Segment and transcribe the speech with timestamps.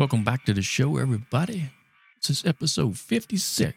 [0.00, 1.68] Welcome back to the show, everybody.
[2.22, 3.76] This is episode 56.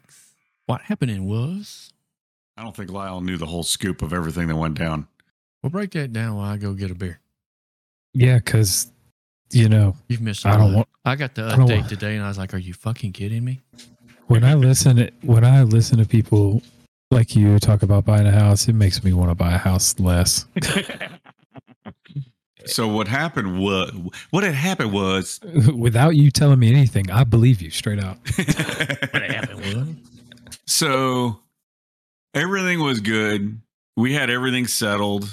[0.67, 1.91] What happening was,
[2.55, 5.07] I don't think Lyle knew the whole scoop of everything that went down.
[5.61, 7.19] we'll break that down while I go get a beer.
[8.13, 8.89] Yeah, because
[9.51, 10.45] you know You've missed.
[10.45, 10.75] I don't lot.
[10.77, 13.43] want- I got the update want- today, and I was like, "Are you fucking kidding
[13.43, 13.59] me?"
[14.27, 16.61] when I listen to, when I listen to people
[17.11, 19.99] like you talk about buying a house, it makes me want to buy a house
[19.99, 20.45] less.
[22.65, 23.91] So what happened was
[24.31, 25.39] what had happened was
[25.75, 28.17] Without you telling me anything, I believe you straight out.
[28.37, 29.87] What happened was,
[30.65, 31.39] so
[32.33, 33.61] everything was good.
[33.95, 35.29] We had everything settled.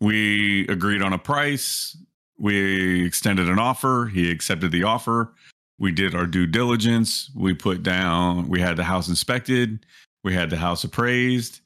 [0.00, 1.96] We agreed on a price.
[2.38, 4.10] We extended an offer.
[4.12, 5.32] He accepted the offer.
[5.78, 7.30] We did our due diligence.
[7.34, 9.84] We put down, we had the house inspected.
[10.24, 11.60] We had the house appraised.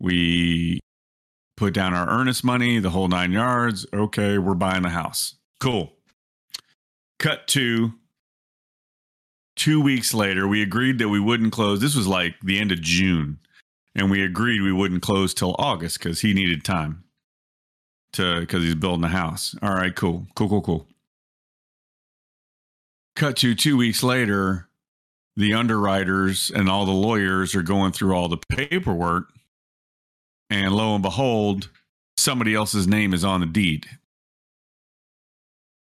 [0.00, 0.80] We
[1.62, 3.86] put down our earnest money, the whole nine yards.
[3.94, 5.36] Okay, we're buying the house.
[5.60, 5.92] Cool.
[7.20, 7.92] Cut to
[9.54, 11.80] two weeks later, we agreed that we wouldn't close.
[11.80, 13.38] This was like the end of June,
[13.94, 17.04] and we agreed we wouldn't close till August because he needed time
[18.14, 19.54] to because he's building a house.
[19.62, 20.88] All right, cool, cool, cool, cool.
[23.14, 24.66] Cut to two weeks later,
[25.36, 29.28] the underwriters and all the lawyers are going through all the paperwork,
[30.50, 31.70] and lo and behold,
[32.16, 33.86] somebody else's name is on the deed.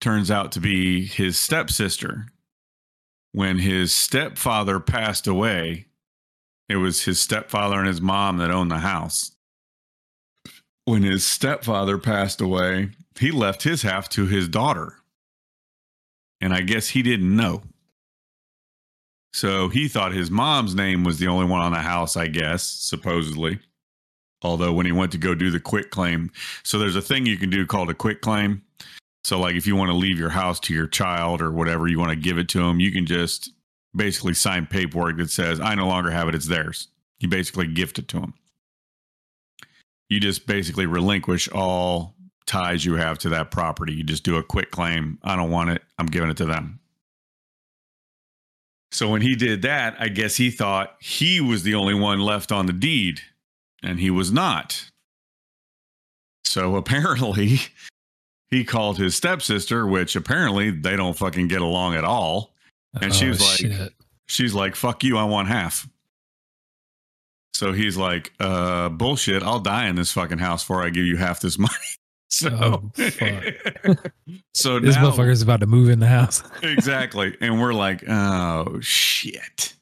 [0.01, 2.27] Turns out to be his stepsister
[3.35, 5.87] when his stepfather passed away,
[6.69, 9.35] it was his stepfather and his mom that owned the house.
[10.85, 14.93] When his stepfather passed away, he left his half to his daughter.
[16.39, 17.63] And I guess he didn't know.
[19.33, 22.63] So he thought his mom's name was the only one on the house, I guess,
[22.63, 23.59] supposedly.
[24.45, 26.31] Although when he went to go do the quick claim,
[26.63, 28.61] so there's a thing you can do called a quick claim.
[29.23, 31.97] So, like, if you want to leave your house to your child or whatever, you
[31.97, 33.51] want to give it to them, you can just
[33.95, 36.89] basically sign paperwork that says, I no longer have it, it's theirs.
[37.19, 38.35] You basically gift it to them.
[40.09, 42.13] You just basically relinquish all
[42.45, 43.93] ties you have to that property.
[43.93, 45.17] You just do a quick claim.
[45.23, 45.81] I don't want it.
[45.97, 46.79] I'm giving it to them.
[48.91, 52.51] So, when he did that, I guess he thought he was the only one left
[52.51, 53.21] on the deed,
[53.83, 54.89] and he was not.
[56.43, 57.59] So, apparently,
[58.49, 62.53] he called his stepsister, which apparently they don't fucking get along at all.
[63.01, 63.93] And she Oh, was like- shit.
[64.27, 65.87] She's like, fuck you, I want half.
[67.53, 71.15] So he's like, uh, bullshit, I'll die in this fucking house before I give you
[71.15, 71.71] half this money.
[72.29, 74.11] So, Oh, fuck.
[74.55, 76.41] so this now, motherfucker's about to move in the house.
[76.63, 77.37] exactly.
[77.39, 79.73] And we're like, oh shit.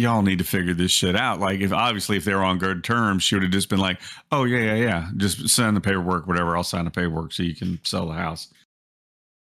[0.00, 1.40] Y'all need to figure this shit out.
[1.40, 4.00] Like, if obviously, if they were on good terms, she would have just been like,
[4.32, 5.08] oh, yeah, yeah, yeah.
[5.18, 6.56] Just send the paperwork, whatever.
[6.56, 8.48] I'll sign the paperwork so you can sell the house.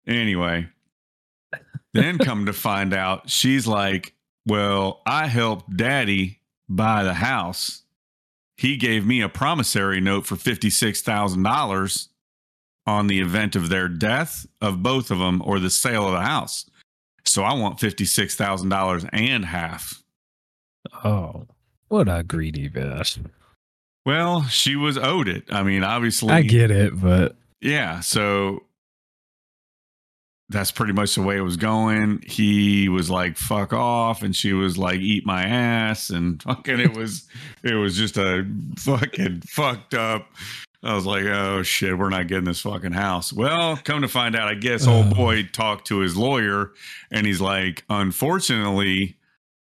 [0.06, 0.68] Anyway,
[1.92, 4.14] then come to find out, she's like,
[4.46, 6.38] well, I helped daddy
[6.68, 7.82] buy the house.
[8.56, 12.08] He gave me a promissory note for $56,000
[12.86, 16.20] on the event of their death of both of them or the sale of the
[16.20, 16.70] house.
[17.24, 20.03] So I want $56,000 and half.
[21.04, 21.46] Oh,
[21.88, 23.24] what a greedy bitch.
[24.06, 25.44] Well, she was owed it.
[25.50, 26.32] I mean, obviously.
[26.32, 28.00] I get it, but Yeah.
[28.00, 28.64] So
[30.50, 32.22] that's pretty much the way it was going.
[32.26, 34.22] He was like, fuck off.
[34.22, 36.10] And she was like, eat my ass.
[36.10, 37.26] And fucking, it was,
[37.62, 38.46] it was just a
[38.78, 40.26] fucking fucked up.
[40.82, 43.32] I was like, oh shit, we're not getting this fucking house.
[43.32, 46.72] Well, come to find out, I guess old boy talked to his lawyer
[47.10, 49.16] and he's like, unfortunately,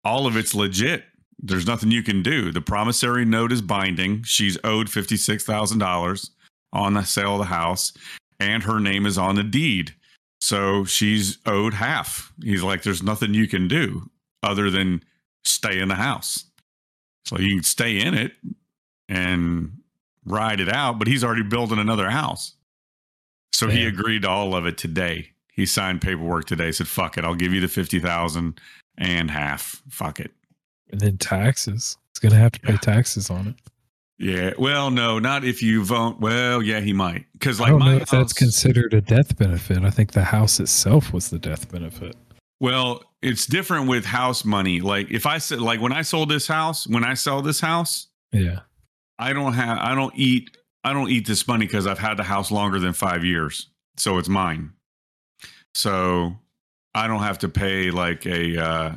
[0.06, 1.04] all of it's legit.
[1.40, 2.52] There's nothing you can do.
[2.52, 4.24] The promissory note is binding.
[4.24, 6.30] She's owed $56,000
[6.72, 7.92] on the sale of the house,
[8.40, 9.94] and her name is on the deed.
[10.40, 12.32] So she's owed half.
[12.42, 14.10] He's like, there's nothing you can do
[14.44, 15.04] other than
[15.44, 16.46] stay in the house.
[17.26, 18.34] So you can stay in it
[19.10, 19.72] and
[20.26, 22.54] ride it out, but he's already building another house.
[23.54, 25.30] So he agreed to all of it today.
[25.52, 28.60] He signed paperwork today, said, fuck it, I'll give you the 50,000
[28.98, 29.82] and half.
[29.90, 30.32] Fuck it.
[30.92, 31.98] and then taxes.
[32.12, 32.78] It's gonna have to pay Yeah.
[32.80, 33.56] taxes on it.
[34.18, 34.54] Yeah.
[34.58, 36.20] Well, no, not if you vote.
[36.22, 37.26] Well, yeah, he might.
[37.34, 39.84] Because like I don't know if that's considered a death benefit.
[39.84, 42.16] I think the house itself was the death benefit.
[42.62, 44.80] Well, it's different with house money.
[44.80, 48.08] Like if I said, like when I sold this house, when I sell this house,
[48.32, 48.60] Yeah.
[49.20, 50.56] I don't have, I don't eat,
[50.86, 53.68] I don't eat this money because I've had the house longer than five years,
[53.98, 54.72] so it's mine.
[55.74, 56.38] So
[56.96, 58.96] I don't have to pay like a, uh,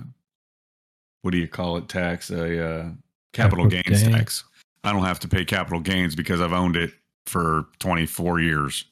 [1.22, 1.88] what do you call it?
[1.88, 2.90] Tax a uh,
[3.32, 4.12] capital, Capital gains gain.
[4.12, 4.44] tax.
[4.84, 6.92] I don't have to pay capital gains because I've owned it
[7.26, 8.84] for 24 years.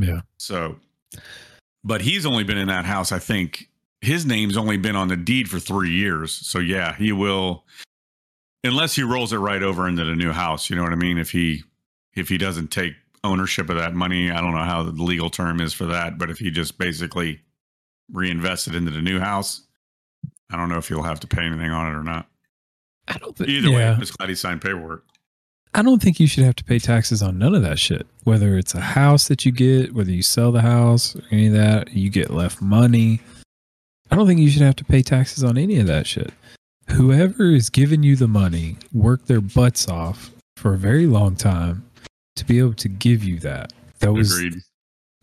[0.00, 0.20] Yeah.
[0.38, 0.76] So,
[1.84, 3.10] but he's only been in that house.
[3.10, 3.68] I think
[4.00, 6.32] his name's only been on the deed for three years.
[6.32, 7.64] So yeah, he will,
[8.62, 10.70] unless he rolls it right over into the new house.
[10.70, 11.18] You know what I mean?
[11.18, 11.62] If he
[12.14, 12.94] if he doesn't take
[13.24, 16.30] ownership of that money, I don't know how the legal term is for that, but
[16.30, 17.40] if he just basically
[18.12, 19.62] reinvested into the new house,
[20.50, 22.26] I don't know if you'll have to pay anything on it or not.
[23.06, 23.48] I don't think.
[23.48, 23.76] Either yeah.
[23.76, 25.04] way, I'm just glad he signed paperwork.
[25.74, 28.06] I don't think you should have to pay taxes on none of that shit.
[28.24, 31.52] Whether it's a house that you get, whether you sell the house, or any of
[31.54, 33.20] that, you get left money.
[34.10, 36.32] I don't think you should have to pay taxes on any of that shit.
[36.90, 41.84] Whoever is giving you the money worked their butts off for a very long time
[42.36, 43.72] to be able to give you that.
[43.98, 44.62] That was Agreed.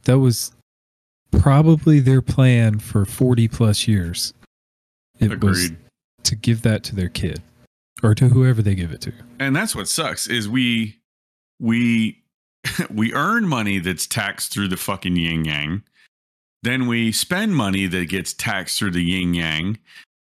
[0.04, 0.52] that was
[1.40, 4.34] probably their plan for 40 plus years.
[5.20, 5.72] It was
[6.24, 7.42] to give that to their kid
[8.04, 9.14] or to whoever they give it to.
[9.40, 11.00] and that's what sucks is we
[11.60, 12.22] we
[12.94, 15.84] we earn money that's taxed through the fucking yin yang.
[16.64, 19.78] Then we spend money that gets taxed through the yin yang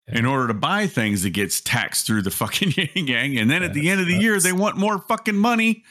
[0.07, 3.39] in order to buy things that gets taxed through the fucking yin yang.
[3.39, 5.85] And then at the end of the year they want more fucking money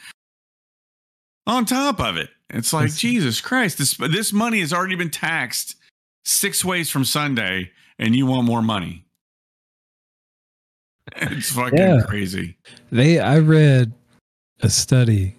[1.46, 5.10] on top of it it's like It's- jesus christ this this money has already been
[5.10, 5.76] taxed
[6.24, 9.04] six ways from sunday and you want more money
[11.16, 12.00] it's fucking Yeah.
[12.06, 12.56] crazy
[12.90, 13.92] They I read
[14.62, 15.36] a study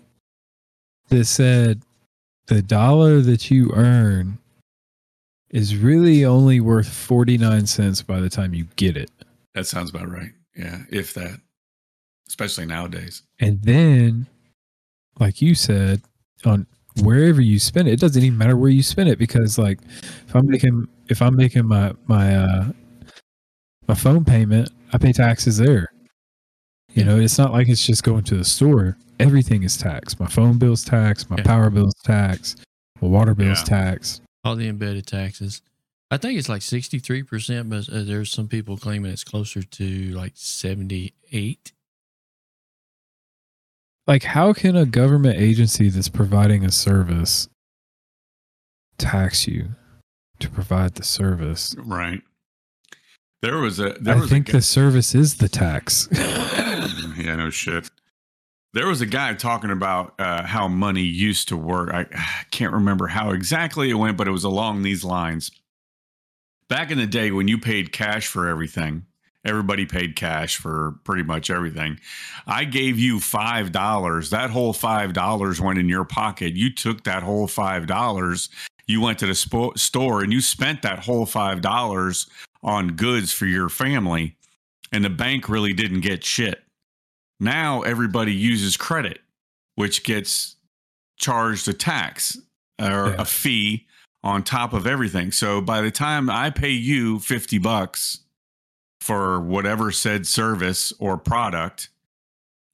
[1.10, 1.82] that said
[2.48, 4.38] the dollar that you earn
[5.50, 9.10] is really only worth 49 cents by the time you get it.
[9.54, 10.32] That sounds about right.
[10.56, 11.40] Yeah, if that,
[12.28, 13.24] especially nowadays.
[13.40, 14.28] And then
[15.20, 16.02] like you said
[16.44, 16.68] on
[17.02, 19.80] wherever you spend it, it doesn't even matter where you spend it because like
[20.28, 22.72] if I'm making if I'm making my my uh
[23.88, 25.88] my phone payment, I pay taxes there.
[26.94, 28.98] You know, it's not like it's just going to the store.
[29.20, 30.20] Everything is taxed.
[30.20, 31.44] My phone bill's taxed, my Yeah.
[31.44, 32.62] power bill's taxed,
[33.02, 33.66] my water bill's Yeah.
[33.66, 34.22] taxed.
[34.44, 35.62] all the embedded taxes.
[36.12, 40.34] I think it's like 63%, but uh, there's some people claiming it's closer to like
[40.36, 41.72] 78.
[44.08, 47.48] Like how can a government agency that's providing a service
[48.98, 49.70] tax you
[50.40, 51.76] to provide the service?
[51.78, 52.22] Right.
[53.42, 56.08] There was a there I was think a the service is the tax.
[56.08, 56.88] guy,
[57.18, 57.90] yeah no shit.
[58.74, 61.94] There was a guy talking about uh, how money used to work.
[61.94, 65.50] I, I can't remember how exactly it went, but it was along these lines.
[66.68, 69.06] Back in the day when you paid cash for everything,
[69.46, 72.00] everybody paid cash for pretty much everything.
[72.48, 74.30] I gave you five dollars.
[74.32, 76.54] That whole five dollars went in your pocket.
[76.54, 78.50] You took that whole five dollars.
[78.88, 82.28] You went to the spo- store and you spent that whole five dollars
[82.64, 84.36] on goods for your family,
[84.92, 86.64] and the bank really didn't get shit.
[87.40, 89.20] Now everybody uses credit,
[89.76, 90.56] which gets
[91.18, 92.38] charged a tax
[92.80, 93.16] or Yeah.
[93.20, 93.88] a fee
[94.24, 95.32] on top of everything.
[95.32, 98.22] So by the time I pay you 50 bucks
[99.06, 101.90] for whatever said service or product,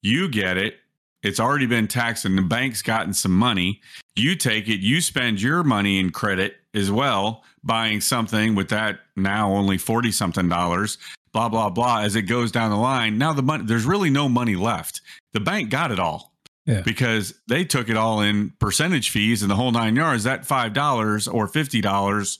[0.02, 0.76] you get it.
[1.22, 3.82] It's already been taxed and the bank's gotten some money.
[4.16, 9.00] You take it, you spend your money in credit as well, buying something with that
[9.14, 10.96] now only 40 something dollars,
[11.34, 12.00] blah, blah, blah.
[12.00, 15.02] As it goes down the line, now the money, there's really no money left.
[15.34, 16.32] The bank got it all
[16.64, 16.80] Yeah.
[16.80, 20.24] because they took it all in percentage fees and the whole nine yards.
[20.24, 22.38] That $5 or $50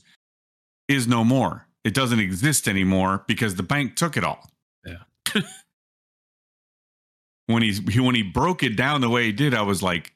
[0.89, 1.67] is no more.
[1.85, 4.49] It doesn't exist anymore because the bank took it all.
[4.87, 4.99] Yeah.
[7.47, 10.13] when he when he broke it down the way he did, I was like,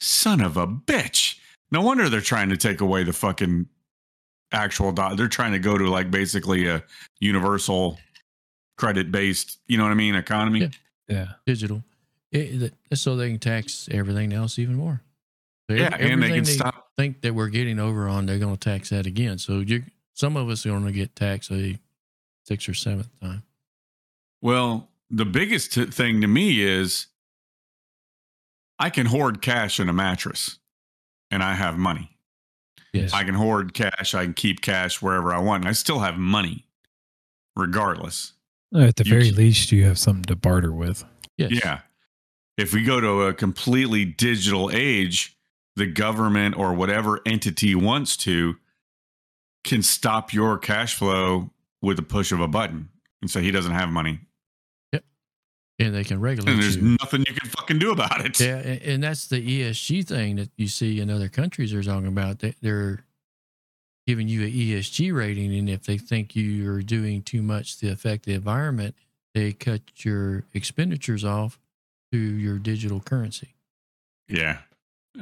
[0.00, 1.38] "Son of a bitch!"
[1.70, 3.66] No wonder they're trying to take away the fucking
[4.52, 5.16] actual dot.
[5.16, 6.82] They're trying to go to like basically a
[7.20, 7.98] universal
[8.76, 10.60] credit based, you know what I mean, economy.
[10.60, 10.68] Yeah.
[11.08, 11.26] yeah.
[11.46, 11.84] digital.
[12.32, 15.02] It, it- so they can tax everything else even more.
[15.68, 16.88] So Yeah, every- and they everything can stop.
[16.96, 19.38] think that we're getting over on, they're going to tax that again.
[19.38, 19.84] So you,
[20.20, 21.78] some of us are going to get taxed a
[22.44, 23.42] sixth or seventh time.
[24.42, 27.06] Well, the biggest t- thing to me is
[28.78, 30.58] I can hoard cash in a mattress
[31.30, 32.10] and I have money.
[32.92, 33.12] Yes.
[33.14, 34.14] I can hoard cash.
[34.14, 35.62] I can keep cash wherever I want.
[35.62, 36.66] And I still have money
[37.56, 38.32] regardless.
[38.74, 41.04] At the You very c- least, you have something to barter with.
[41.38, 41.50] yes.
[41.52, 41.80] Yeah.
[42.58, 45.34] If we go to a completely digital age,
[45.76, 48.56] the government or whatever entity wants to
[49.64, 51.50] can stop your cash flow
[51.82, 52.88] with a push of a button
[53.20, 54.20] and say he doesn't have money.
[54.92, 55.04] Yep,
[55.78, 56.96] and they can regulate And there's you.
[57.00, 58.40] nothing you can fucking do about it.
[58.40, 61.72] Yeah, a- and that's the ESG thing that you see in other countries.
[61.72, 63.04] They're talking about They- they're
[64.06, 67.88] giving you an ESG rating, and if they think you are doing too much to
[67.88, 68.94] affect the environment,
[69.34, 71.60] they cut your expenditures off
[72.10, 73.54] to your digital currency.
[74.26, 74.62] Yeah.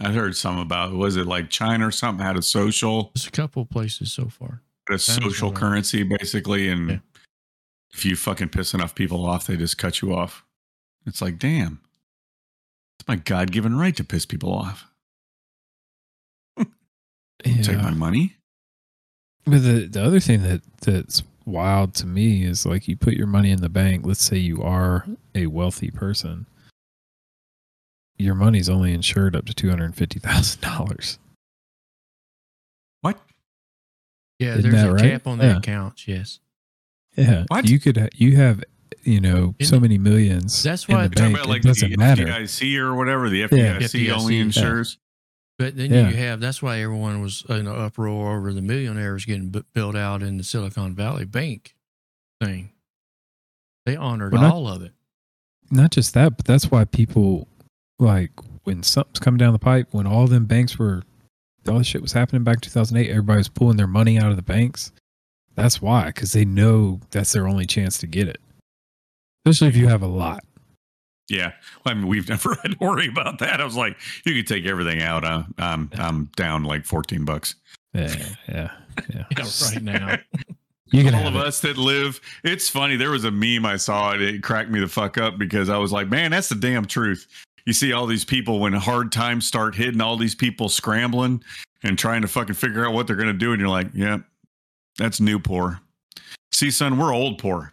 [0.01, 3.31] I heard some about was it like China or something had a social There's a
[3.31, 4.63] couple places so far.
[4.91, 6.99] a social currency basically, and Yeah.
[7.95, 10.45] if you fucking piss enough people off, they just cut you off.
[11.07, 11.81] It's like, damn,
[12.99, 14.87] it's my God given right to piss people off.
[17.45, 18.37] Take my money.
[19.45, 23.27] But the the other thing that that's wild to me is like you put your
[23.27, 24.05] money in the bank.
[24.05, 26.47] Let's say you are a wealthy person.
[28.19, 31.19] Your money's only insured up to two hundred fifty thousand dollars.
[33.01, 33.19] What?
[34.39, 35.03] Yeah, Isn't there's a right?
[35.13, 35.59] cap on the Yeah.
[35.59, 36.07] accounts.
[36.09, 36.41] Yes,
[37.17, 37.69] Yeah, What?
[37.69, 38.63] you could you have
[39.05, 40.63] you know Isn't so it- many millions.
[40.63, 41.45] That's in why the I'm talking bank.
[41.45, 42.27] About like it doesn't the matter.
[42.27, 43.29] FDIC or whatever.
[43.31, 43.79] The Yeah.
[43.79, 44.99] FDIC, only FDIC, insures.
[45.59, 46.09] but then Yeah.
[46.11, 49.95] you have that's why everyone was in an uproar over the millionaires getting bu- built
[49.97, 51.77] out in the Silicon Valley Bank
[52.41, 52.71] thing.
[53.87, 54.93] They honored Well, not- all of it.
[55.71, 57.47] Not just that, but that's why people
[57.99, 58.31] like
[58.65, 61.03] when something's coming down the pipe, when all them banks were
[61.69, 64.37] all this shit was happening back in 2008, everybody was pulling their money out of
[64.37, 64.93] the banks.
[65.55, 68.41] That's why, because they know that's their only chance to get it.
[69.45, 70.45] Especially if you have a lot.
[71.29, 71.53] Yeah.
[71.85, 73.61] Well, I mean, we've never had to worry about that.
[73.61, 75.25] I was like, you could take everything out.
[75.25, 77.55] Uh, I'm I'm down like 14 bucks.
[77.95, 78.15] Yeah,
[78.49, 78.71] yeah,
[79.15, 79.25] yeah.
[79.37, 80.17] Yeah, right now.
[80.91, 81.41] You can all of it.
[81.43, 84.81] us that live it's funny there was a meme i saw it it cracked me
[84.81, 87.27] the fuck up because i was like man that's the damn truth
[87.69, 91.45] you see all these people when hard times start hitting all these people scrambling
[91.83, 94.19] and trying to fucking figure out what they're going to do and you're like yeah
[94.97, 95.81] that's new poor.
[96.51, 97.73] See son we're old poor.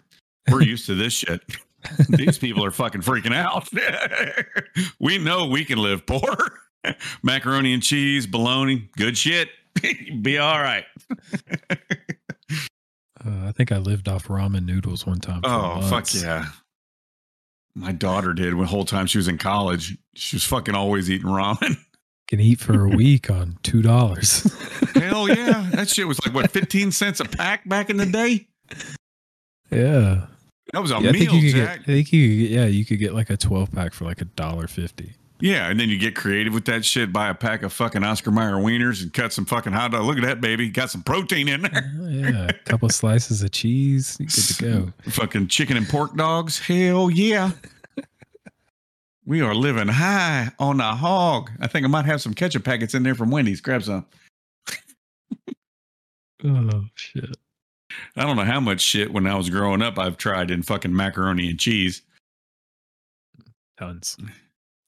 [0.51, 1.41] We're used to this shit.
[2.09, 3.67] These people are fucking freaking out.
[4.99, 6.35] We know we can live poor.
[7.23, 9.49] Macaroni and cheese bologna good shit.
[10.21, 10.85] Be all right.
[13.25, 15.41] Uh, I think I lived off ramen noodles one time.
[15.43, 16.45] Oh fuck yeah!
[17.75, 19.97] My daughter did the whole time she was in college.
[20.15, 21.77] She was fucking always eating ramen.
[22.27, 24.41] Can eat for a week on two dollars.
[24.95, 28.47] Hell yeah, that shit was like what fifteen cents a pack back in the day.
[29.71, 30.25] yeah.
[30.73, 31.77] That was a yeah I think meal, you could Jack.
[31.79, 31.81] get.
[31.81, 32.21] I think you.
[32.21, 35.13] Yeah, you could get like a twelve pack for like a dollar fifty.
[35.39, 37.11] Yeah, and then you get creative with that shit.
[37.11, 40.05] Buy a pack of fucking Oscar Mayer wieners and cut some fucking hot dog.
[40.05, 41.93] Look at that baby, got some protein in there.
[41.99, 44.93] Oh, yeah, a couple slices of cheese, good to go.
[45.11, 46.59] Fucking chicken and pork dogs.
[46.59, 47.51] Hell yeah.
[49.27, 51.49] We are living high on the hog.
[51.59, 53.59] I think I might have some ketchup packets in there from Wendy's.
[53.61, 54.05] Grab some.
[56.43, 57.35] Oh shit!
[58.15, 60.95] I don't know how much shit when I was growing up I've tried in fucking
[60.95, 62.03] macaroni and cheese.
[63.79, 64.15] Tons.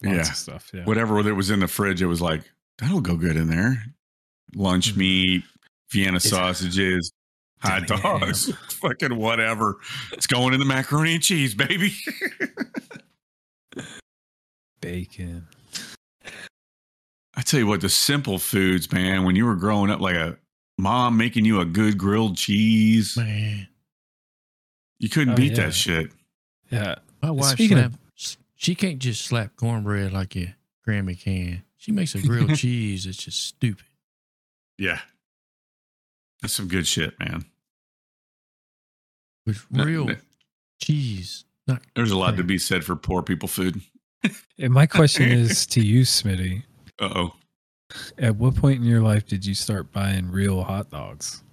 [0.02, 0.18] Yeah.
[0.18, 0.72] Lots of stuff.
[0.74, 0.84] Yeah.
[0.86, 2.42] Whatever that was in the fridge, it was like,
[2.78, 3.84] that'll go good in there.
[4.56, 4.98] Lunch Mhm.
[4.98, 5.44] meat,
[5.92, 7.12] Vienna It's- sausages,
[7.60, 8.52] hot dogs,
[8.82, 9.78] fucking whatever.
[10.14, 11.94] It's going in the macaroni and cheese, baby.
[14.82, 15.48] Bacon.
[17.36, 20.38] I tell you what, the simple foods, man, when you were growing up, like a
[20.78, 23.68] mom making you a good grilled cheese, Man,
[25.00, 25.66] you couldn't Oh, beat yeah.
[25.66, 26.12] that shit.
[26.72, 26.96] Yeah.
[27.22, 28.02] my wife Speaking of- slap,
[28.58, 31.64] she can't just slap cornbread like your grandma can.
[31.78, 33.86] She makes a grilled cheese that's just stupid.
[34.78, 35.00] Yeah.
[36.42, 37.46] That's some good shit, man.
[39.46, 40.16] With real no.
[40.82, 41.46] cheese.
[41.68, 43.80] Not There's a lot to be said for poor people food.
[44.60, 46.64] And my question is to you, Smitty.
[47.00, 47.34] Uh oh.
[48.18, 51.44] At what point in your life did you start buying real hot dogs?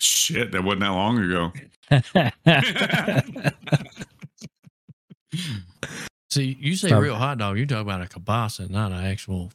[0.00, 1.52] Shit, that wasn't that long ago.
[6.30, 7.02] See, you say Stop.
[7.02, 9.50] real hot dog, you talk about a kielbasa, not an actual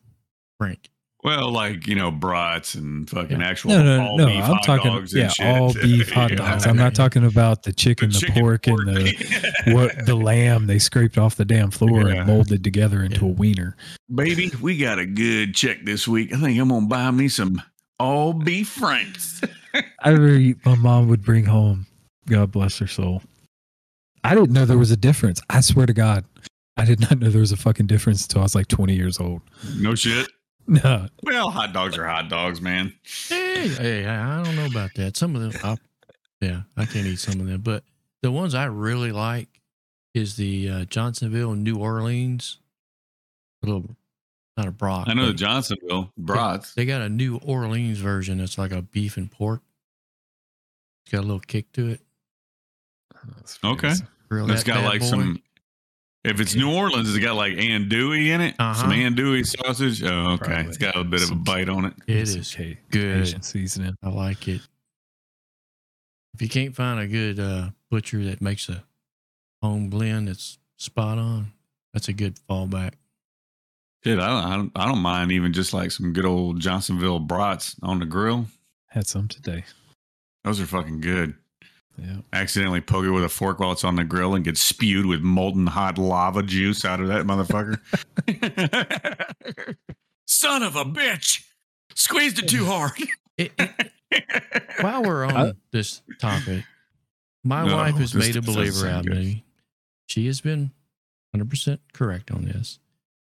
[0.57, 0.89] frank.
[1.23, 3.47] Well, like you know, brats and fucking Yeah.
[3.47, 4.25] actual no, no, all no.
[4.27, 5.45] beef I'm hot talking, dogs and yeah, shit.
[5.47, 6.35] all beef hot Yeah.
[6.51, 6.67] dogs.
[6.67, 10.77] I'm not talking about the chicken, the, chicken pork, and the what the lamb they
[10.77, 12.17] scraped off the damn floor Yeah.
[12.19, 13.75] and molded together into a wiener.
[14.13, 16.31] Baby, we got a good check this week.
[16.33, 17.59] I think I'm gonna buy me some
[17.99, 19.41] all beef franks.
[20.03, 21.87] I remember my mom would bring home.
[22.27, 23.23] God bless her soul.
[24.25, 25.41] I didn't know there was a difference.
[25.49, 26.25] I swear to God,
[26.77, 29.19] I did not know there was a fucking difference until I was like 20 years
[29.19, 29.41] old.
[29.77, 30.27] no shit.
[30.67, 32.91] No, Well, hot dogs are hot dogs, man.
[33.29, 35.15] Hey, hey, I I don't know about that.
[35.15, 35.77] Some of them, I,
[36.41, 37.83] yeah, I can't eat some of them, but
[38.23, 39.61] the ones I really like
[40.15, 42.57] is the uh, Johnsonville, New Orleans.
[43.61, 43.95] A little,
[44.57, 45.07] not a broth.
[45.07, 46.73] I know the Johnsonville brats.
[46.73, 49.61] They got a New Orleans version that's like a beef and pork.
[51.05, 52.01] It's got a little kick to it.
[53.63, 53.93] Okay.
[54.27, 54.45] Crazy.
[54.45, 55.07] Grill It's that got like boy.
[55.07, 55.41] some.
[56.23, 58.55] If it's New Orleans, it's got like andouille in it.
[58.57, 58.91] Some Uh-huh.
[58.91, 60.01] andouille sausage.
[60.03, 60.45] Oh, okay.
[60.45, 60.65] Probably.
[60.69, 61.93] It's got a bit of a bite on it.
[62.07, 63.25] It Some is Ca- good.
[63.25, 63.95] Cajun seasoning.
[64.01, 64.61] I like it.
[66.33, 68.83] If you can't find a good uh, butcher that makes a
[69.61, 71.53] home blend that's spot on,
[71.93, 72.93] that's a good fallback.
[74.03, 77.19] Shit, I don't, I don't, I don't mind even just like some good old Johnsonville
[77.19, 78.47] brats on the grill.
[78.87, 79.63] Had some today.
[80.43, 81.35] Those are fucking good.
[81.97, 82.17] Yeah.
[82.33, 85.21] Accidentally poke it with a fork while it's on the grill and get spewed with
[85.21, 87.79] molten hot lava juice out of that motherfucker.
[90.27, 91.43] Son of a bitch!
[91.93, 92.91] Squeezed it too hard.
[93.37, 93.91] It- it-
[94.79, 96.63] while we're on I- this topic,
[97.43, 99.43] my No, wife has made a believer out of me.
[100.07, 100.71] She has been
[101.35, 102.79] 100% correct on this.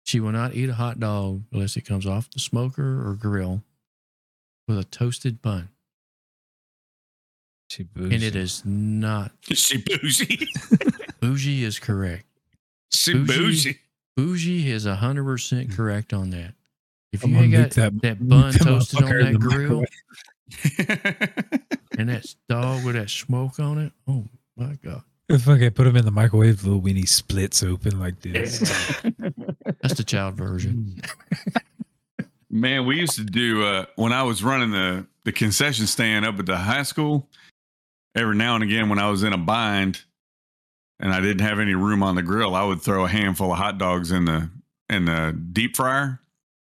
[0.04, 3.62] She will not eat a hot dog unless it comes off the smoker or grill
[4.68, 5.70] with a toasted bun.
[7.68, 10.48] She And it is not she bougie.
[11.20, 12.24] bougie is correct.
[12.92, 13.26] She Bougie.
[13.26, 13.78] bougie.
[14.16, 16.54] Bougie is 100% correct on that.
[17.12, 19.84] If you gonna ain't got that, bun toasted on that grill
[21.98, 24.24] and that dog with that smoke on it, oh
[24.56, 25.02] my God.
[25.28, 28.60] If I could put them in the microwave, little weenie splits open like this.
[29.82, 31.00] That's the child version.
[32.48, 36.38] Man, we used to do uh, when I was running the the concession stand up
[36.38, 37.28] at the high school.
[38.16, 40.02] Every now and again, when I was in a bind
[40.98, 43.58] and I didn't have any room on the grill, I would throw a handful of
[43.58, 44.50] hot dogs in the
[44.88, 46.20] in the deep fryer.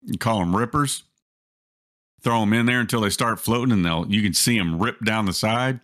[0.03, 1.03] You call them rippers.
[2.23, 4.99] Throw them in there until they start floating, and they'll you can see them rip
[5.05, 5.79] down the side.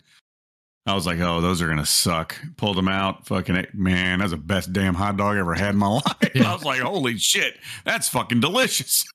[0.85, 3.25] I was like, "Oh, those are gonna suck." Pulled them out.
[3.27, 6.31] Fucking man, that's the best damn hot dog I ever had in my life.
[6.35, 6.49] Yeah.
[6.51, 9.05] I was like, "Holy shit, that's fucking delicious."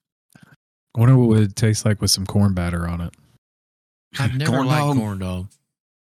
[0.96, 3.12] I wonder what it would taste like with some corn batter on it.
[4.18, 4.96] I've never Corn liked dog?
[4.96, 5.48] corn dog.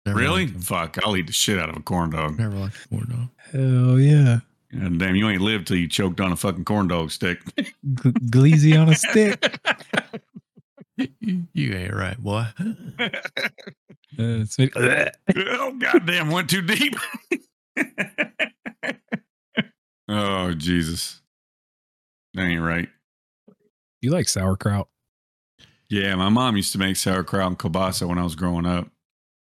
[0.07, 0.47] Never really?
[0.47, 2.38] Fuck, I'll eat the shit out of a corn dog.
[2.38, 3.28] Never liked a corn dog.
[3.52, 4.38] Hell yeah.
[4.73, 7.40] God damn, you ain't lived till you choked on a fucking corn dog stick.
[7.59, 9.59] G- Gleazy on a stick.
[10.97, 11.09] you,
[11.52, 12.47] you ain't right, boy.
[12.99, 13.09] Uh,
[14.19, 16.95] it's maybe- oh goddamn, went too deep.
[20.09, 21.21] oh Jesus,
[22.34, 22.89] that ain't right.
[24.00, 24.89] you like sauerkraut?
[25.89, 28.89] Yeah, my mom used to make sauerkraut and kielbasa when I was growing up.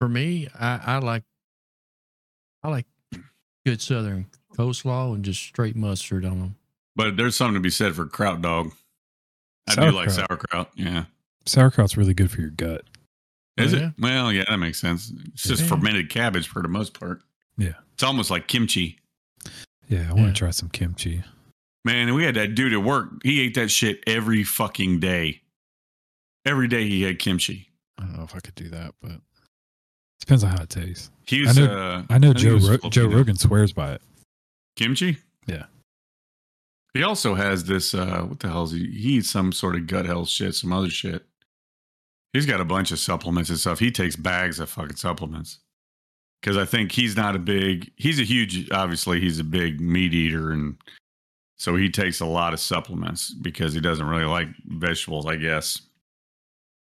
[0.01, 1.23] For me, I, I like
[2.63, 2.87] I like
[3.65, 6.57] good southern coleslaw and just straight mustard on them.
[6.95, 8.73] But there's something to be said for kraut dog.
[9.69, 10.29] I do like Sauerkraut.
[10.31, 10.71] sauerkraut.
[10.77, 11.05] Yeah.
[11.45, 12.83] Sauerkraut's really good for your gut.
[13.57, 13.93] Is Oh, it?
[13.99, 15.13] Well, yeah, that makes sense.
[15.33, 15.69] It's just Yeah.
[15.69, 17.23] fermented cabbage for the most part.
[17.57, 17.75] Yeah.
[17.95, 18.99] It's almost like kimchi.
[19.89, 20.27] Yeah, I want Yeah.
[20.29, 21.23] to try some kimchi.
[21.85, 23.23] Man, we had that dude at work.
[23.23, 25.43] He ate that shit every fucking day.
[26.45, 27.71] Every day he had kimchi.
[27.99, 29.21] I don't know if I could do that, but
[30.21, 31.11] depends on how it tastes.
[31.27, 34.03] He was, I know- uh, I know he Joe Ro- Joe Rogan swears by it.
[34.77, 35.19] kimchi.
[35.47, 35.65] Yeah.
[36.95, 37.93] He also has this.
[37.95, 38.79] Uh, what the hell is he?
[38.91, 41.25] He eats some sort of gut health shit, some other shit.
[42.33, 43.79] He's got a bunch of supplements and stuff.
[43.79, 45.59] He takes bags of fucking supplements
[46.41, 47.91] because I think he's not a big.
[47.97, 48.71] He's a huge.
[48.71, 50.77] Obviously, he's a big meat eater, and
[51.59, 55.27] so he takes a lot of supplements because he doesn't really like vegetables.
[55.27, 55.81] I guess.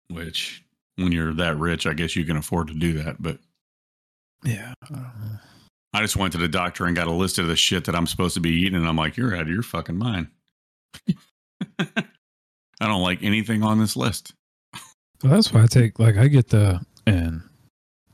[0.10, 0.64] Which,
[0.98, 3.22] when you're that rich, I guess you can afford to do that.
[3.22, 3.40] But
[4.44, 4.74] Yeah.
[4.94, 5.40] I.
[5.94, 8.06] I just went to the doctor and got a list of the shit that I'm
[8.06, 10.28] supposed to be eating, and I'm like, you're out of your fucking mind.
[11.80, 14.34] I don't like anything on this list.
[15.24, 17.42] Well, that's why I take like I get the and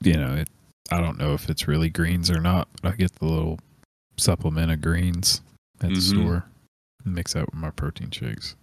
[0.02, 0.48] you know it.
[0.92, 3.60] I don't know if it's really greens or not, but I get the little
[4.18, 5.42] supplement of greens
[5.82, 6.02] at the Mhm.
[6.22, 6.46] store.
[7.04, 8.56] and Mix that with my protein shakes.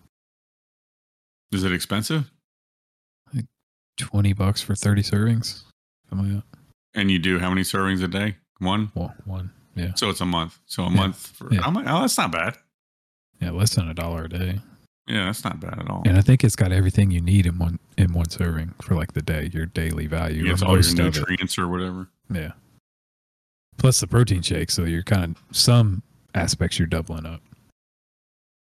[1.52, 2.30] Is it expensive?
[4.00, 5.62] Twenty bucks for thirty servings.
[6.08, 6.58] Something like that.
[7.00, 8.36] And you do how many servings a day?
[8.58, 8.90] One.
[8.94, 9.50] Well, one.
[9.76, 9.94] Yeah.
[9.94, 10.58] So it's a month.
[10.66, 10.96] So a Yeah.
[10.96, 11.52] month for.
[11.52, 11.62] Yeah.
[11.62, 12.56] how much- oh, that's not bad.
[13.40, 14.60] Yeah, less than a dollar a day.
[15.06, 16.02] Yeah, that's not bad at all.
[16.04, 19.12] And I think it's got everything you need in one in one serving for like
[19.12, 20.44] the day, your daily value.
[20.52, 22.08] Or all your nutrients or whatever.
[22.32, 22.52] Yeah.
[23.76, 26.02] Plus the protein shake, so you're kind of some
[26.34, 27.40] aspects you're doubling up.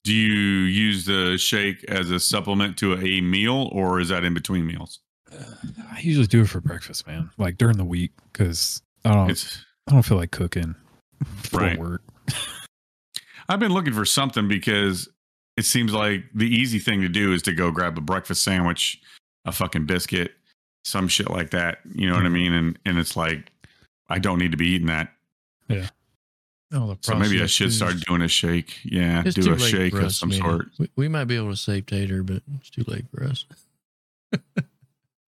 [0.04, 4.34] Do you use the shake as a supplement to a meal, or is that in
[4.34, 5.00] between meals?
[5.32, 7.30] I usually do it for breakfast, man.
[7.38, 10.76] Like during the week, because I don't It's I don't feel like cooking
[11.44, 11.78] for Right.
[11.80, 12.02] work.
[13.50, 15.08] I've been looking for something because
[15.56, 19.00] it seems like the easy thing to do is to go grab a breakfast sandwich,
[19.46, 20.34] a fucking biscuit,
[20.86, 21.80] some shit like that.
[21.94, 22.34] You know what I Mhm.
[22.34, 22.54] mean?
[22.54, 23.52] And and it's like
[24.10, 25.13] I don't need to be eating that.
[25.68, 25.90] Yeah.
[26.74, 28.06] Oh, the So maybe I should start foods.
[28.06, 28.78] doing a shake.
[28.84, 30.40] Yeah, It's do too a late shake for of us, some man.
[30.42, 30.68] sort.
[30.78, 33.46] We, we might be able to save Tater, but it's too late for us.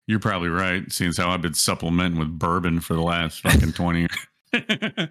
[0.07, 3.71] You're probably right, seeing as how I've been supplementing with bourbon for the last fucking
[3.73, 5.09] twenty years.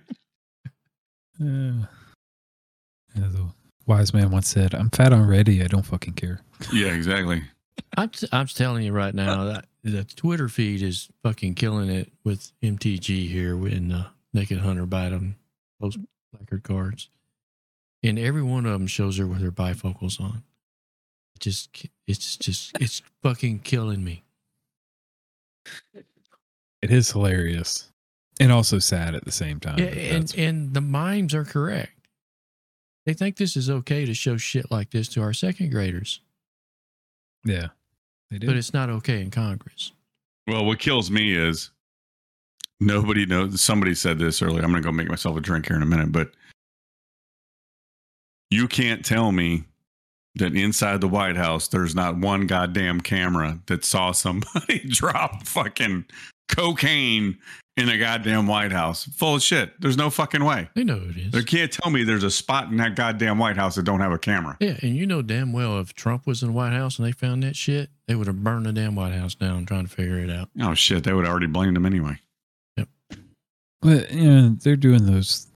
[1.38, 1.84] Yeah.
[3.16, 3.52] As a
[3.86, 5.62] wise man once said, "I'm fat already.
[5.62, 6.40] I don't fucking care."
[6.72, 7.42] yeah, exactly.
[7.96, 12.12] I'm, t- I'm telling you right now that the Twitter feed is fucking killing it
[12.24, 15.34] with MTG here in uh, Naked Hunter Biden
[15.80, 15.98] post
[16.38, 17.08] record cards.
[18.02, 20.42] and every one of them shows her with her bifocals on.
[21.34, 24.22] It just, it's just, it's fucking killing me.
[25.94, 27.90] It is hilarious
[28.40, 29.78] and also sad at the same time.
[29.78, 32.08] Yeah, and and the mimes are correct.
[33.06, 36.20] They think this is okay to show shit like this to our second graders,
[37.44, 37.68] yeah,
[38.30, 38.46] they do.
[38.46, 39.92] but it's not okay in Congress.
[40.46, 41.70] Well, what kills me is
[42.80, 43.60] nobody knows.
[43.60, 44.62] Somebody said this earlier.
[44.62, 46.32] I'm going to go make myself a drink here in a minute, but
[48.50, 49.64] you can't tell me
[50.36, 56.04] that inside the White House there's not one goddamn camera that saw somebody drop fucking
[56.48, 57.38] cocaine
[57.76, 59.04] in a goddamn White House.
[59.04, 59.80] Full of shit.
[59.80, 60.68] There's no fucking way.
[60.74, 61.30] They know it is.
[61.30, 64.12] They can't tell me there's a spot in that goddamn White House that don't have
[64.12, 64.56] a camera.
[64.60, 67.12] Yeah, and you know damn well if Trump was in the White House and they
[67.12, 70.18] found that shit, they would have burned the damn White House down trying to figure
[70.18, 70.50] it out.
[70.60, 72.18] Oh shit, they would have already blamed him anyway.
[72.76, 72.88] Yep.
[73.80, 75.46] But you know, they're doing those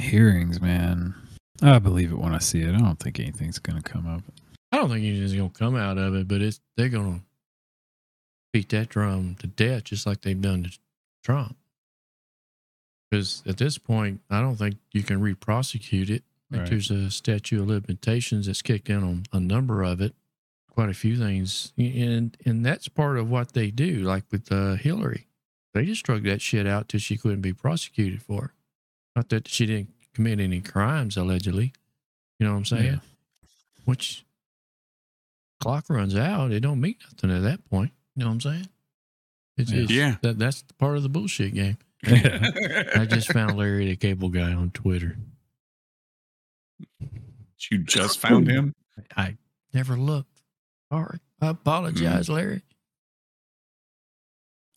[0.00, 1.14] hearings, man.
[1.62, 2.74] I believe it when I see it.
[2.74, 4.22] I don't think anything's gonna come up.
[4.72, 7.20] I don't think anything's gonna come out of it, but it's they're gonna
[8.52, 10.78] beat that drum to death just like they've done to
[11.22, 11.56] Trump.
[13.10, 16.24] Because at this point, I don't think you can re-prosecute it.
[16.50, 16.68] Right.
[16.68, 20.14] there's a statute of limitations that's kicked in on a number of it,
[20.70, 24.00] quite a few things, and and that's part of what they do.
[24.02, 25.28] Like with uh, Hillary,
[25.72, 28.46] they just drug that shit out till she couldn't be prosecuted for.
[28.46, 28.50] it.
[29.16, 31.72] Not that she didn't commit any crimes allegedly.
[32.38, 32.84] You know what I'm saying?
[32.84, 32.98] Yeah.
[33.84, 34.24] Which
[35.60, 37.92] clock runs out, it don't mean nothing at that point.
[38.16, 38.68] You know what I'm saying?
[39.56, 39.78] It's, Yeah.
[39.82, 40.16] it's- Yeah.
[40.22, 41.78] that that's part of the bullshit game.
[42.06, 42.82] Yeah.
[42.96, 45.16] I just found Larry the Cable Guy on Twitter.
[47.70, 48.74] you just found him.
[49.16, 49.36] I
[49.72, 50.40] never looked.
[50.92, 52.34] Sorry, I apologize, mm.
[52.34, 52.62] Larry.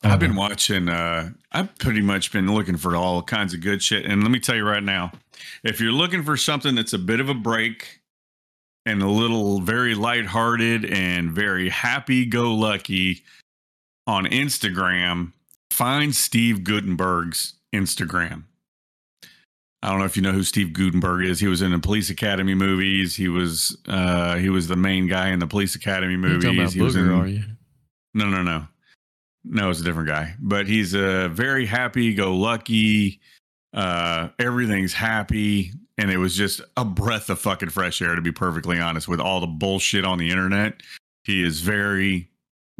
[0.06, 0.88] I've been Uh, watching.
[0.90, 4.06] Uh, I've pretty much been looking for all kinds of good shit.
[4.06, 5.12] And let me tell you right now,
[5.64, 8.02] if you're looking for something that's a bit of a break
[8.86, 13.24] and a little very lighthearted and very happy-go-lucky
[14.08, 15.32] on Instagram,
[15.72, 18.44] find Steve Guttenberg's Instagram.
[19.82, 21.40] I don't know if you know who Steve Guttenberg is.
[21.40, 23.16] He was in the Police Academy movies.
[23.16, 26.44] He was uh, he was the main guy in the Police Academy You're movies.
[26.44, 27.44] talking about he Booger, in, are you?
[28.16, 28.68] no, no, no.
[29.48, 30.36] No, it's a different guy.
[30.40, 33.20] But he's a very happy go lucky.
[33.74, 35.72] Uh, everything's happy.
[35.98, 39.22] And it was just a breath of fucking fresh air, to be perfectly honest, with
[39.22, 40.82] all the bullshit on the internet.
[41.24, 42.30] He is very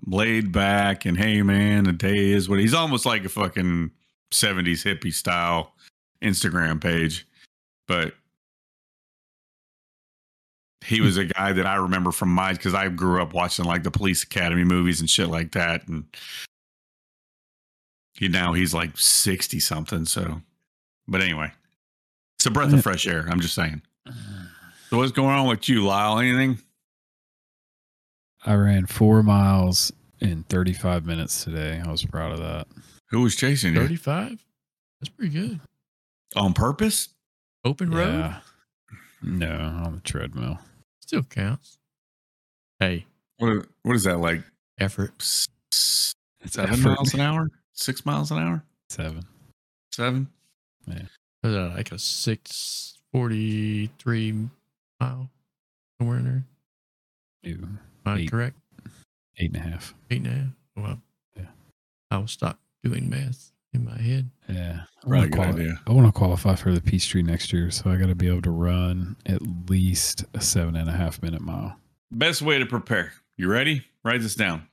[0.06, 3.92] laid back and hey man, the day is what he's almost like a fucking
[4.32, 5.74] 70s hippie style
[6.22, 7.28] Instagram page.
[7.88, 8.14] But
[10.86, 13.84] he was a guy that I remember from my because I grew up watching like
[13.84, 15.88] the police academy movies and shit like that.
[15.88, 16.06] And
[18.16, 20.06] he now he's like 60 something.
[20.06, 20.42] So
[21.08, 21.52] but anyway.
[22.38, 23.26] It's a breath of fresh air.
[23.30, 23.82] I'm just saying.
[24.92, 26.20] So what's going on with you, Lyle?
[26.20, 26.60] Anything?
[28.46, 31.82] I ran four miles in 35 minutes today.
[31.84, 32.68] I was proud of that.
[33.10, 33.82] Who was chasing you?
[33.82, 34.46] 35?
[35.02, 35.60] That's pretty good.
[36.36, 37.10] On purpose?
[37.66, 38.36] Open road
[39.24, 39.50] No,
[39.84, 40.60] on the treadmill.
[41.00, 41.80] still counts.
[42.80, 44.44] Hey, What what is that like?
[44.80, 45.14] effort.
[45.20, 46.90] s- s- It's Seven effort.
[46.90, 47.50] miles an hour?
[47.76, 48.64] Six miles an hour?
[48.90, 49.24] Seven.
[49.92, 50.28] Seven?
[50.88, 51.04] Yeah.
[51.44, 54.50] Was that like a 643
[55.00, 55.30] mile?
[56.00, 56.44] Somewhere in there?
[57.44, 57.60] Ew.
[57.64, 58.32] Am I Eight.
[58.32, 58.58] correct?
[59.38, 59.94] Eight and a half.
[60.10, 60.48] Eight and a half?
[60.76, 61.02] Well,
[61.38, 61.46] Yeah.
[62.12, 64.30] I will stop doing math in my head.
[64.50, 64.84] Yeah.
[65.04, 65.82] I Really want good to idea.
[65.88, 68.42] I want to qualify for the Peachtree next year, so I got to be able
[68.44, 71.78] to run at least a seven and a half minute mile.
[72.12, 73.14] Best way to prepare.
[73.38, 73.86] You ready?
[74.04, 74.68] Write this down.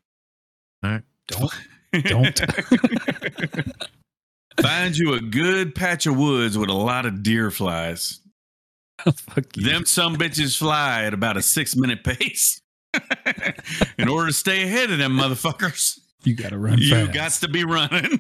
[0.84, 1.02] All right.
[1.28, 1.52] Don't.
[1.92, 2.40] Don't.
[4.60, 8.18] Find you a good patch of woods with a lot of deer flies.
[9.04, 9.64] Oh, fuck you.
[9.64, 12.60] Them some bitches fly at about a six minute pace.
[13.98, 17.48] In order to stay ahead of them motherfuckers, You got to run you got to
[17.48, 18.16] be running.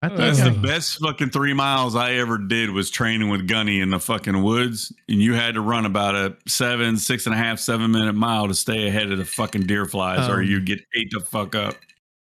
[0.00, 3.48] I think That's I, the best fucking three miles I ever did was training with
[3.48, 4.92] Gunny in the fucking woods.
[5.08, 8.46] And you had to run about a seven, six and a half, seven minute mile
[8.46, 11.56] to stay ahead of the fucking deer flies or Um, you'd get ate the fuck
[11.56, 11.74] up.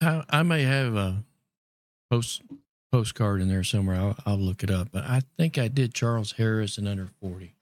[0.00, 1.24] I, I may have a
[2.10, 2.42] post
[2.92, 3.96] postcard in there somewhere.
[3.96, 4.90] I'll, I'll look it up.
[4.92, 7.54] But I think I did Charles Harris in under 40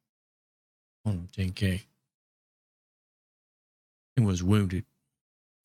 [1.06, 1.82] on 10K
[4.18, 4.85] and was wounded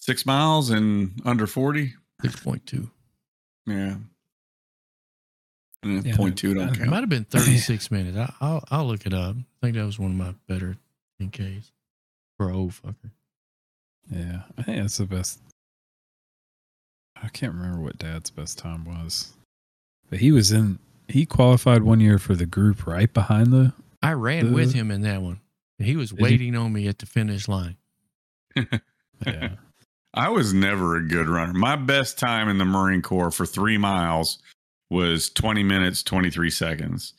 [0.02, 1.94] Six miles and under 40.
[2.24, 2.90] 6.2.
[3.68, 3.98] Yeah,
[6.16, 8.18] point two don't I- It might have been 36 minutes.
[8.18, 9.36] I, I'll, I'll look it up.
[9.36, 10.78] I think that was one of my better
[11.22, 11.72] 10Ks
[12.38, 13.12] for an old fucker.
[14.10, 15.40] Yeah, I think that's the best.
[17.22, 19.34] I can't remember what Dad's best time was,
[20.10, 23.74] but he was in he qualified one year for the group right behind the.
[24.02, 25.40] I ran with Uh, him in that one.
[25.78, 27.78] He was Did you- waiting on me at the finish line.
[29.26, 29.50] Yeah.
[30.16, 31.54] I was never a good runner.
[31.54, 34.40] My best time in the Marine Corps for three miles
[34.92, 37.14] was 20 minutes, 23 seconds,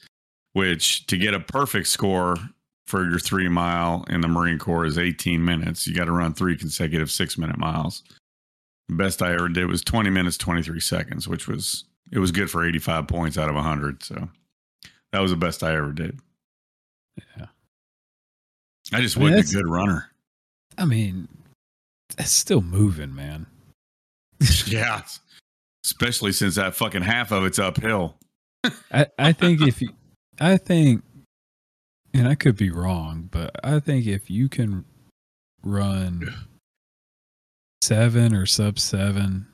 [0.52, 2.36] which to get a perfect score
[2.86, 5.86] for your three mile in the Marine Corps is 18 minutes.
[5.86, 8.02] You got to run three consecutive six minute miles.
[8.90, 12.66] Best I ever did was 20 minutes, 23 seconds, which was, it was good for
[12.66, 14.02] 85 points out of 100.
[14.02, 14.28] So
[15.12, 16.20] that was the best I ever did.
[17.16, 17.46] Yeah.
[18.92, 20.10] I just I mean, wasn't a good runner.
[20.76, 21.28] I mean,
[22.18, 23.46] it's still moving, man.
[24.66, 25.02] Yeah.
[25.84, 28.16] Especially since that fucking half of it's uphill.
[28.92, 29.90] I, I think if you,
[30.40, 31.02] I think,
[32.14, 34.84] and I could be wrong, but I think if you can
[35.64, 36.32] run
[37.82, 39.46] seven or sub seven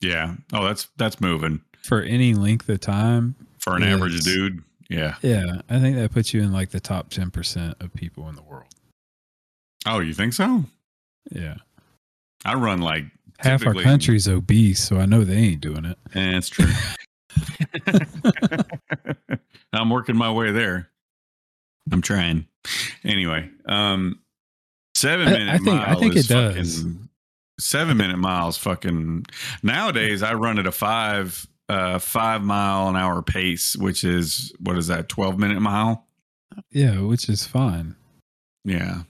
[0.00, 0.34] Yeah.
[0.52, 4.62] Oh, that's that's moving for any length of time, for an average dude.
[4.90, 5.16] Yeah.
[5.22, 8.42] yeah, I think that puts you in like the top 10% of people in the
[8.42, 8.68] world.
[9.86, 10.64] Oh, you think so?
[11.30, 11.56] Yeah.
[12.44, 13.04] I run like
[13.38, 15.96] Half our country's obese, so I know they ain't doing it.
[16.12, 16.70] That's true.
[19.72, 20.88] I'm working my way there.
[21.92, 22.46] I'm trying.
[23.04, 24.20] Anyway, um,
[24.94, 26.76] seven I- minute I think- I mile think is it does.
[26.78, 27.08] fucking-
[27.60, 29.26] Seven minute miles, fucking.
[29.64, 34.78] Nowadays, I run at a five, uh, five mile an hour pace, which is what
[34.78, 35.08] is that?
[35.08, 36.06] Twelve minute mile.
[36.70, 37.96] Yeah, which is fine.
[38.64, 39.02] Yeah.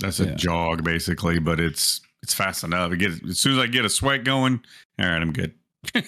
[0.00, 0.34] That's a Yeah.
[0.34, 2.92] jog basically, but it's it's fast enough.
[2.92, 4.60] It gets as soon as I get a sweat going,
[5.00, 5.54] all right, I'm good.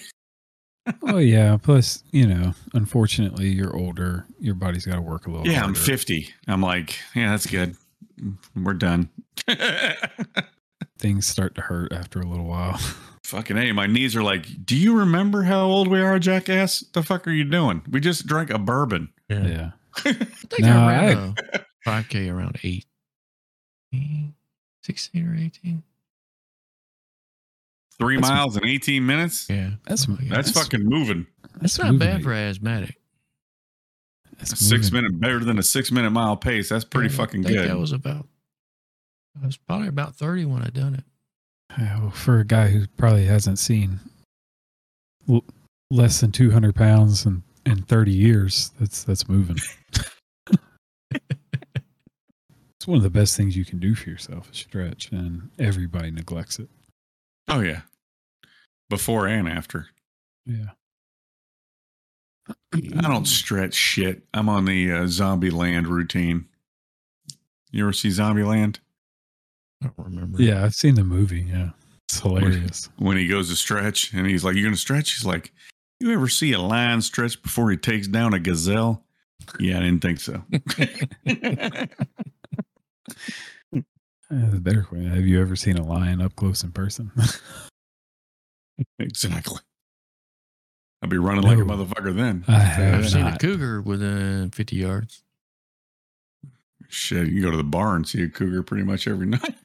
[1.01, 1.55] Oh yeah.
[1.63, 4.25] Plus, you know, unfortunately, you're older.
[4.41, 5.47] Your body's got to work a little.
[5.47, 6.27] Yeah, I'm 50.
[6.49, 7.77] I'm like, yeah, that's good.
[8.53, 9.09] We're done.
[10.99, 12.77] Things start to hurt after a little while.
[13.23, 16.81] Fucking hey, my knees are like, do you remember how old we are, jackass?
[16.91, 17.81] The fuck are you doing?
[17.89, 19.07] We just drank a bourbon.
[19.29, 19.71] yeah.
[20.05, 21.17] I think No, I ran
[21.53, 22.85] a 5K around 8,
[24.81, 25.83] 16 or 18.
[27.99, 29.47] Three That's- miles in 18 minutes?
[29.49, 29.71] Yeah.
[29.83, 30.27] That's- something.
[30.29, 31.27] That's That's- fucking moving.
[31.61, 32.97] That's not moving bad like- for asthmatic.
[34.37, 35.03] that's A six moving.
[35.11, 36.69] minute better than a six minute mile pace.
[36.69, 37.69] That's pretty Yeah, fucking think good.
[37.69, 38.27] That was about,
[39.41, 41.03] I was probably about 30 when I done it.
[41.77, 43.99] Yeah, well, for a guy who probably hasn't seen
[45.29, 45.45] l-
[45.91, 49.57] less than 200 pounds in, in 30 years, that's that's moving.
[51.11, 56.11] it's one of the best things you can do for yourself, a stretch, and everybody
[56.11, 56.69] neglects it.
[57.47, 57.81] Oh yeah.
[58.89, 59.87] Before and after.
[60.45, 60.71] Yeah.
[62.73, 64.23] I don't stretch shit.
[64.33, 66.47] I'm on the uh, Zombieland routine.
[67.71, 68.79] You ever see Zombieland?
[69.81, 70.41] I don't remember.
[70.41, 71.41] Yeah, I've seen the movie.
[71.49, 71.69] Yeah.
[72.07, 72.89] It's hilarious.
[72.97, 75.13] When he goes to stretch and he's like, You're gonna stretch?
[75.13, 75.53] He's like,
[75.99, 79.03] You ever see a lion stretch before he takes down a gazelle?
[79.59, 80.43] Yeah, I didn't think so.
[84.33, 85.03] Uh, the better way.
[85.03, 87.11] Have you ever seen a lion up close in person?
[88.99, 89.59] exactly.
[91.03, 92.43] I'll be running like a motherfucker then.
[92.47, 95.21] I have I've seen a cougar within 50 yards.
[96.87, 99.55] Shit, you can go to the bar and see a cougar pretty much every night.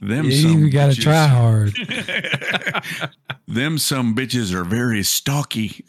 [0.00, 1.74] Them Yeah, some you got to bitches- try hard.
[3.48, 5.84] Them some bitches are very stalky.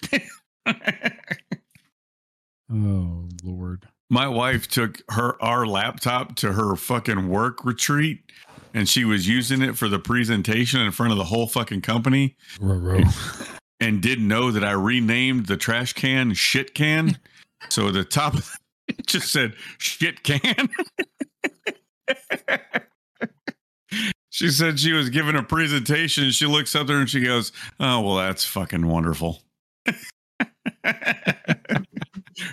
[2.71, 3.88] Oh, Lord.
[4.10, 8.19] My wife took her our laptop to her fucking work retreat
[8.73, 12.36] and she was using it for the presentation in front of the whole fucking company
[13.79, 17.19] and didn't know that I renamed the trash can shit can.
[17.69, 18.36] So the top
[18.88, 20.69] it just said shit can.
[24.29, 28.01] she said she was giving a presentation she looks up there and she goes, Oh,
[28.01, 29.41] well, that's fucking wonderful.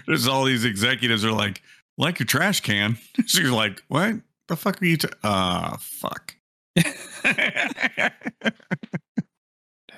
[0.08, 1.62] There's all these executives are like,
[1.98, 2.96] like your trash can.
[3.26, 4.14] She's like, what
[4.48, 4.96] the fuck are you?
[4.96, 6.34] Ta- Ah, fuck.
[6.78, 8.12] have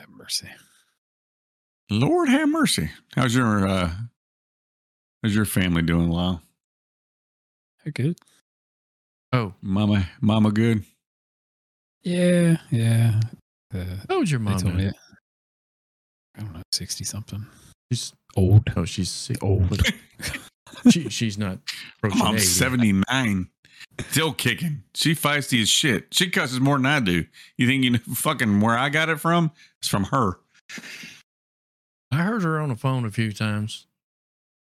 [0.08, 0.48] mercy.
[1.90, 2.90] Lord have mercy.
[3.14, 3.90] How's your uh
[5.22, 6.42] how's your family doing, Lyle?
[7.84, 8.16] They're good.
[9.32, 10.84] Oh, Mama mama good?
[12.02, 13.20] Yeah, yeah.
[13.74, 14.58] Uh, how old's your mom?
[14.58, 14.80] told now?
[14.80, 14.90] me,
[16.36, 17.46] I don't know, 60 something.
[17.92, 18.68] She's, Old.
[18.76, 19.42] oh, she's sick.
[19.42, 19.82] Old.
[20.88, 21.58] She, she's not
[21.98, 23.48] approaching Mom's 79.
[24.08, 24.82] Still kicking.
[24.94, 26.06] She feisty as shit.
[26.12, 27.26] She cusses more than I do.
[27.58, 29.50] You think you know fucking where I got it from?
[29.78, 30.38] It's from her.
[32.12, 33.86] I heard her on the phone a few times.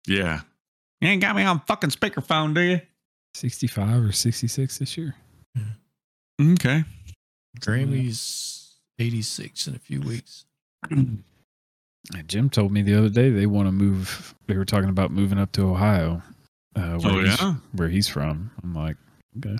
[0.07, 0.42] Yeah.
[1.00, 2.81] You ain't got me on fucking speakerphone, do you?
[3.35, 5.16] 65 or 66 this year.
[6.40, 6.85] Okay.
[7.61, 10.44] Grammy's 86 in a few weeks.
[12.27, 14.35] Jim told me the other day they want to move.
[14.47, 16.23] They were talking about moving up to Ohio,
[16.77, 17.40] uh, where, Oh he's,
[17.73, 18.51] where he's from.
[18.62, 18.97] I'm like,
[19.38, 19.57] okay.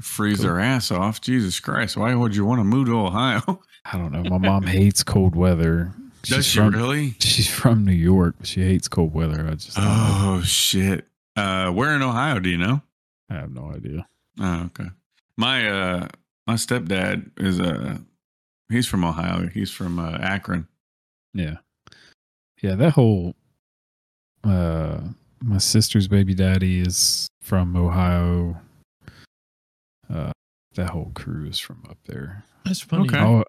[0.00, 0.46] freeze Cool.
[0.46, 1.20] their ass off.
[1.20, 3.60] Jesus Christ, why would you want to move to Ohio?
[3.84, 4.22] I don't know.
[4.24, 5.92] My mom hates cold weather.
[6.22, 7.14] Does She's she from, really?
[7.20, 9.46] She's from New York, she hates cold weather.
[9.48, 9.76] I just.
[9.80, 11.06] Oh shit.
[11.36, 12.82] Uh, where in Ohio do you know?
[13.30, 14.06] I have no idea.
[14.40, 14.88] Oh, okay.
[15.36, 16.08] My uh,
[16.46, 17.98] my stepdad is uh,
[18.68, 19.48] he's from Ohio.
[19.48, 20.66] He's from uh, Akron.
[21.34, 21.56] Yeah.
[22.62, 23.34] Yeah, that whole
[24.44, 25.00] uh
[25.40, 28.60] my sister's baby daddy is from Ohio.
[30.12, 30.32] Uh
[30.74, 32.44] that whole crew is from up there.
[32.64, 33.08] That's funny.
[33.08, 33.18] Okay.
[33.18, 33.42] I,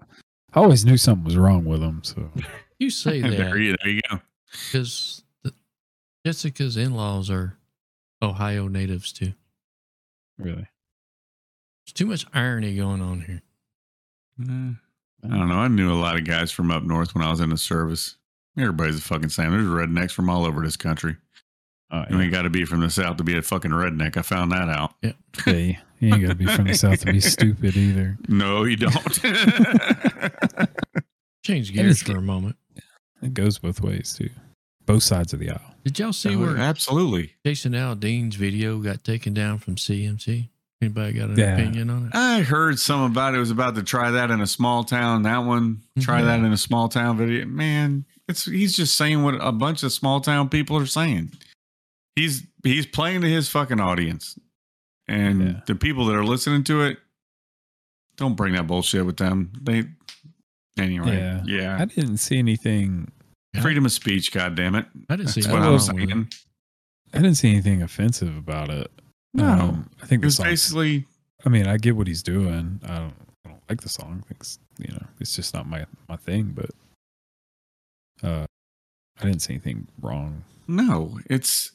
[0.53, 2.31] I always knew something was wrong with them, so
[2.79, 4.19] You say there, that you, there you go.
[4.71, 5.23] because
[6.25, 7.57] Jessica's in laws are
[8.21, 9.33] Ohio natives too.
[10.37, 10.67] really.
[11.85, 13.41] There's too much irony going on here.
[14.41, 14.73] Uh,
[15.23, 15.55] I don't know.
[15.59, 18.17] I knew a lot of guys from up north when I was in the service.
[18.57, 19.51] Everybody's the fucking same.
[19.51, 21.15] There's rednecks from all over this country.
[21.91, 22.23] Oh, You yeah.
[22.23, 24.15] ain't got to be from the south to be a fucking redneck.
[24.17, 24.93] I found that out.
[25.01, 25.13] yeah,
[25.47, 28.17] you you ain't gotta be from the south to be stupid either.
[28.27, 28.93] No, you don't.
[31.43, 32.57] Change gears for a moment.
[33.21, 34.29] It goes both ways too.
[34.85, 35.75] Both sides of the aisle.
[35.83, 37.33] Did y'all see where Absolutely.
[37.45, 40.49] Jason Aldean's video got taken down from CMT?
[40.81, 41.57] Anybody got an Yeah.
[41.57, 42.11] opinion on it?
[42.15, 43.37] I heard some about it.
[43.37, 45.23] It was about to try that in a small town.
[45.23, 46.25] That one, try Mhm.
[46.25, 47.45] that in a small town video.
[47.45, 51.33] Man, it's he's just saying what a bunch of small town people are saying.
[52.15, 54.37] He's he's playing to his fucking audience,
[55.07, 55.61] and Yeah.
[55.67, 56.97] the people that are listening to it,
[58.17, 59.51] don't bring that bullshit with them.
[59.61, 59.83] They
[60.77, 61.43] anyway, Yeah.
[61.45, 61.77] yeah.
[61.81, 63.11] I didn't see anything
[63.63, 64.85] Freedom of speech, God damn it.
[65.09, 65.85] I didn't see That's what I'm with it.
[66.07, 66.27] saying.
[67.15, 68.91] I didn't see anything offensive about it.
[69.33, 71.07] No, Um, I think it was song's basically
[71.45, 72.79] I mean, I get what he's doing.
[72.83, 73.13] I don't,
[73.45, 74.23] I don't like the song.
[74.29, 76.51] It's you know, it's just not my my thing.
[76.55, 76.69] But
[78.23, 78.45] uh,
[79.19, 80.43] I didn't see anything wrong.
[80.67, 81.19] no.
[81.29, 81.71] It's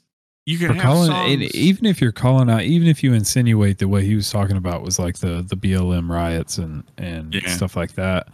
[0.46, 4.04] you can calling, and even if you're calling out, even if you insinuate the way
[4.04, 7.48] he was talking about was like the the BLM riots and and Yeah.
[7.48, 8.28] stuff like that.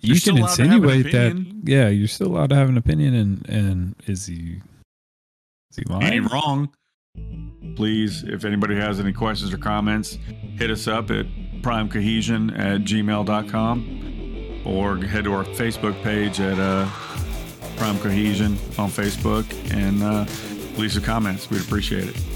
[0.00, 2.68] You're You can allowed to have an insinuate that, yeah, you're still allowed to have
[2.68, 4.60] an opinion, and and is he
[5.70, 6.12] is he He lying?
[6.12, 6.68] ain't wrong.
[7.76, 10.18] Please, if anybody has any questions or comments,
[10.58, 11.26] hit us up at
[11.62, 14.13] primecohesion at gmail.com
[14.64, 16.88] or head to our Facebook page at uh,
[17.76, 20.24] Prime Cohesion on Facebook and uh,
[20.80, 21.50] leave some comments.
[21.50, 22.33] We'd appreciate it.